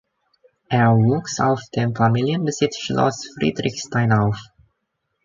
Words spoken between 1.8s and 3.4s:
Familienbesitz Schloss